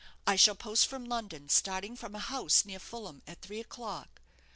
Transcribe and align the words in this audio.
I 0.25 0.35
shall 0.35 0.55
post 0.55 0.87
from 0.87 1.05
London, 1.05 1.47
starting 1.47 1.95
from 1.95 2.15
a 2.15 2.19
house 2.25 2.65
near 2.65 2.79
Fulham, 2.79 3.21
at 3.27 3.43
three 3.43 3.59
o'clock. 3.59 4.19